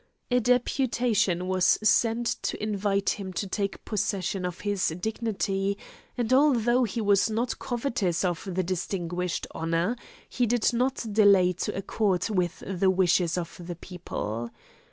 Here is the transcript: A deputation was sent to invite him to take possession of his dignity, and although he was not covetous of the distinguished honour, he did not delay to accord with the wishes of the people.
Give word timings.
A 0.31 0.39
deputation 0.39 1.47
was 1.47 1.77
sent 1.83 2.25
to 2.41 2.59
invite 2.63 3.07
him 3.11 3.31
to 3.33 3.45
take 3.47 3.85
possession 3.85 4.45
of 4.45 4.61
his 4.61 4.87
dignity, 4.99 5.77
and 6.17 6.33
although 6.33 6.85
he 6.85 6.99
was 7.01 7.29
not 7.29 7.59
covetous 7.59 8.25
of 8.25 8.47
the 8.51 8.63
distinguished 8.63 9.45
honour, 9.53 9.95
he 10.27 10.47
did 10.47 10.73
not 10.73 11.05
delay 11.11 11.53
to 11.53 11.77
accord 11.77 12.31
with 12.31 12.63
the 12.65 12.89
wishes 12.89 13.37
of 13.37 13.55
the 13.63 13.75
people. 13.75 14.49